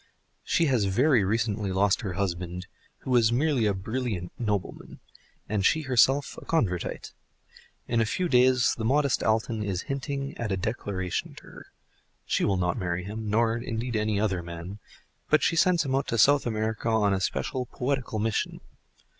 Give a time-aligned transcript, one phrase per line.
[0.43, 2.65] She has very recently lost her husband,
[3.01, 4.99] who was merely a brilliant nobleman,
[5.47, 7.13] and she herself a Convertite;
[7.87, 11.67] in a few days the modest Alton is hinting at a declaration to her.
[12.25, 14.79] She will not marry him, nor indeed any other man,
[15.29, 18.59] but she sends him out to South America on a special poetical mission.